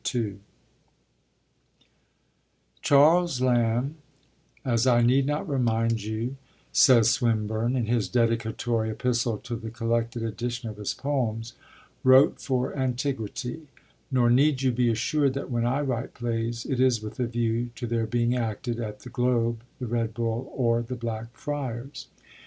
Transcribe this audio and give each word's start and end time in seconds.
II 0.15 0.39
'Charles 2.81 3.39
Lamb, 3.39 3.97
as 4.65 4.87
I 4.87 5.03
need 5.03 5.27
not 5.27 5.47
remind 5.47 6.01
you,' 6.01 6.37
says 6.71 7.11
Swinburne 7.11 7.75
in 7.75 7.85
his 7.85 8.09
dedicatory 8.09 8.89
epistle 8.89 9.37
to 9.37 9.55
the 9.55 9.69
collected 9.69 10.23
edition 10.23 10.69
of 10.71 10.77
his 10.77 10.95
poems, 10.95 11.53
'wrote 12.03 12.41
for 12.41 12.75
antiquity: 12.75 13.67
nor 14.09 14.31
need 14.31 14.63
you 14.63 14.71
be 14.71 14.89
assured 14.89 15.35
that 15.35 15.51
when 15.51 15.67
I 15.67 15.81
write 15.81 16.15
plays 16.15 16.65
it 16.65 16.79
is 16.79 17.03
with 17.03 17.19
a 17.19 17.27
view 17.27 17.69
to 17.75 17.85
their 17.85 18.07
being 18.07 18.35
acted 18.35 18.79
at 18.79 19.01
the 19.01 19.09
Globe, 19.11 19.61
the 19.77 19.85
Red 19.85 20.15
Bull, 20.15 20.51
or 20.55 20.81
the 20.81 20.95
Black 20.95 21.31
Friars.' 21.37 22.07